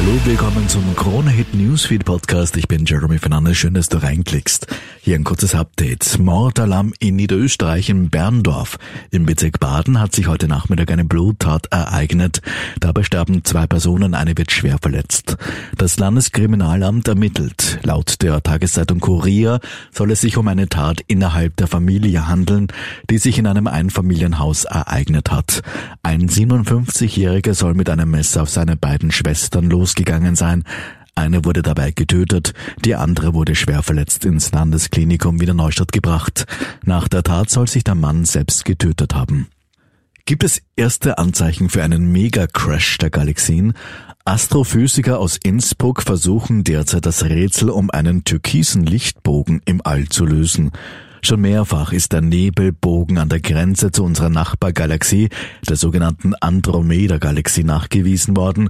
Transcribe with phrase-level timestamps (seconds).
[0.00, 2.56] Hallo, willkommen zum Krone Hit Newsfeed Podcast.
[2.56, 3.56] Ich bin Jeremy Fernandes.
[3.56, 4.68] Schön, dass du reinklickst.
[5.00, 6.20] Hier ein kurzes Update.
[6.20, 8.78] Mordalarm in Niederösterreich in Berndorf.
[9.10, 12.42] Im Bezirk Baden hat sich heute Nachmittag eine Bluttat ereignet.
[12.78, 15.36] Dabei sterben zwei Personen, eine wird schwer verletzt.
[15.76, 17.80] Das Landeskriminalamt ermittelt.
[17.82, 19.58] Laut der Tageszeitung Kurier
[19.90, 22.68] soll es sich um eine Tat innerhalb der Familie handeln,
[23.10, 25.62] die sich in einem Einfamilienhaus ereignet hat.
[26.04, 30.64] Ein 57-Jähriger soll mit einem Messer auf seine beiden Schwestern los losgegangen sein.
[31.14, 32.52] Eine wurde dabei getötet,
[32.84, 36.44] die andere wurde schwer verletzt ins Landesklinikum Wiener Neustadt gebracht.
[36.84, 39.48] Nach der Tat soll sich der Mann selbst getötet haben.
[40.26, 43.72] Gibt es erste Anzeichen für einen Mega-Crash der Galaxien?
[44.26, 50.70] Astrophysiker aus Innsbruck versuchen derzeit das Rätsel um einen türkisen Lichtbogen im All zu lösen.
[51.22, 55.30] Schon mehrfach ist der Nebelbogen an der Grenze zu unserer Nachbargalaxie,
[55.66, 58.68] der sogenannten Andromeda-Galaxie, nachgewiesen worden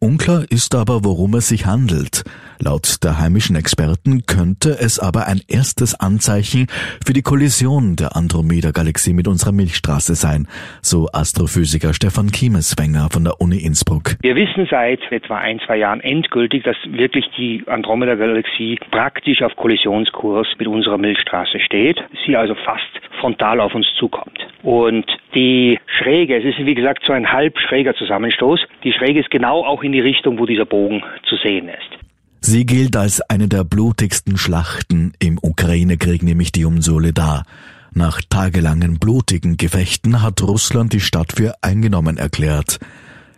[0.00, 2.22] Unklar ist aber, worum es sich handelt.
[2.60, 6.68] Laut der heimischen Experten könnte es aber ein erstes Anzeichen
[7.04, 10.46] für die Kollision der Andromeda-Galaxie mit unserer Milchstraße sein,
[10.82, 14.14] so Astrophysiker Stefan Kiemeswenger von der Uni Innsbruck.
[14.22, 20.46] Wir wissen seit etwa ein, zwei Jahren endgültig, dass wirklich die Andromeda-Galaxie praktisch auf Kollisionskurs
[20.60, 22.86] mit unserer Milchstraße steht, sie also fast
[23.18, 24.46] frontal auf uns zukommt.
[24.62, 29.30] Und die Schräge, es ist wie gesagt so ein halb schräger Zusammenstoß, die Schräge ist
[29.30, 31.98] genau auch in die Richtung, wo dieser Bogen zu sehen ist.
[32.40, 37.44] Sie gilt als eine der blutigsten Schlachten im Ukraine-Krieg, nämlich die um Soledar.
[37.92, 42.78] Nach tagelangen blutigen Gefechten hat Russland die Stadt für eingenommen erklärt.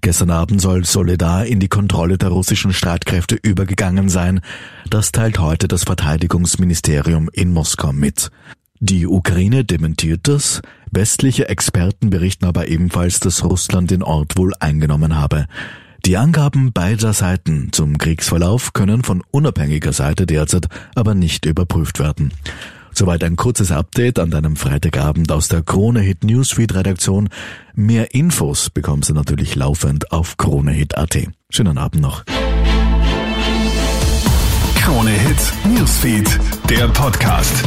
[0.00, 4.42] Gestern Abend soll Soledar in die Kontrolle der russischen Streitkräfte übergegangen sein.
[4.88, 8.30] Das teilt heute das Verteidigungsministerium in Moskau mit.
[8.80, 15.16] Die Ukraine dementiert das, westliche Experten berichten aber ebenfalls, dass Russland den Ort wohl eingenommen
[15.16, 15.46] habe.
[16.04, 22.32] Die Angaben beider Seiten zum Kriegsverlauf können von unabhängiger Seite derzeit aber nicht überprüft werden.
[22.92, 27.28] Soweit ein kurzes Update an deinem Freitagabend aus der Krone Hit Newsfeed Redaktion.
[27.74, 31.28] Mehr Infos bekommst du natürlich laufend auf kronehit.at.
[31.48, 32.24] Schönen Abend noch.
[34.76, 37.64] Krone Hit Newsfeed, der Podcast.